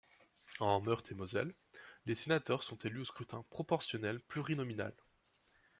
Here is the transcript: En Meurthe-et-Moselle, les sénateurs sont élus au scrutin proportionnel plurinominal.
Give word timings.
En 0.59 0.81
Meurthe-et-Moselle, 0.81 1.53
les 2.07 2.15
sénateurs 2.15 2.63
sont 2.63 2.75
élus 2.77 3.01
au 3.01 3.05
scrutin 3.05 3.45
proportionnel 3.51 4.19
plurinominal. 4.19 4.95